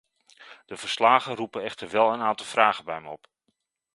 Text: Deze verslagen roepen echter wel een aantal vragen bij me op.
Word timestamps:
Deze 0.65 0.81
verslagen 0.81 1.35
roepen 1.35 1.63
echter 1.63 1.89
wel 1.89 2.13
een 2.13 2.21
aantal 2.21 2.45
vragen 2.45 2.85
bij 2.85 3.01
me 3.01 3.09
op. 3.09 3.27